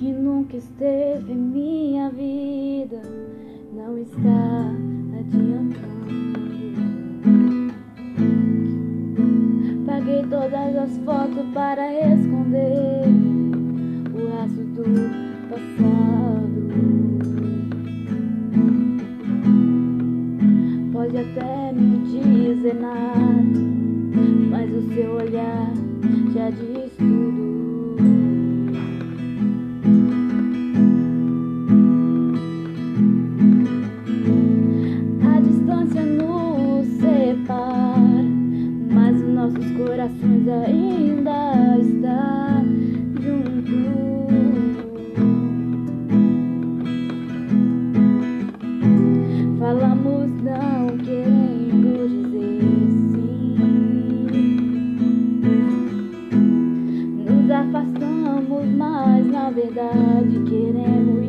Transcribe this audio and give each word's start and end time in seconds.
que 0.00 0.12
nunca 0.12 0.56
esteve 0.56 1.32
em 1.32 1.36
minha 1.36 2.08
vida 2.10 3.02
não 3.72 3.98
está 3.98 4.72
adiantando. 5.18 5.80
Paguei 9.86 10.22
todas 10.22 10.76
as 10.76 10.98
fotos 10.98 11.46
para 11.52 11.92
esconder 12.14 13.08
o 14.14 14.36
rastro 14.36 14.64
do 14.64 14.84
passado. 15.50 16.60
Pode 20.92 21.16
até 21.18 21.72
não 21.72 22.02
dizer 22.04 22.74
nada, 22.74 23.60
mas 24.50 24.70
o 24.70 24.94
seu 24.94 25.12
olhar 25.14 25.72
já 26.34 26.50
diz 26.50 26.92
tudo. 26.96 27.19
Corações 39.86 40.46
ainda 40.48 41.78
está 41.78 42.62
junto. 43.20 43.78
Falamos 49.58 50.30
não 50.42 50.98
querendo 50.98 52.08
dizer 52.08 52.60
sim. 53.10 53.54
Nos 57.24 57.50
afastamos, 57.50 58.66
mas 58.76 59.26
na 59.26 59.50
verdade 59.50 60.42
queremos 60.44 61.19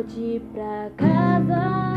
volte 0.00 0.40
pra 0.54 0.90
casa 0.96 1.94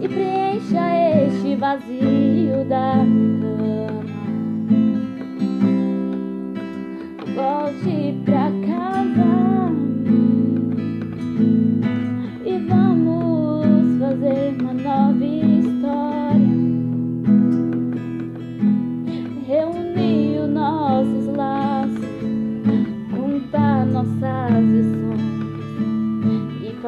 e 0.00 0.08
preencha 0.08 1.26
este 1.26 1.54
vazio 1.56 2.64
da 2.66 2.94
cama. 3.40 3.83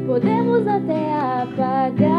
Podemos 0.08 0.66
até 0.66 1.02
apagar. 1.14 2.13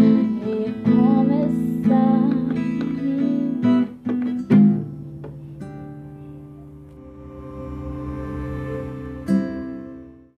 Mm-hmm. 0.00 0.29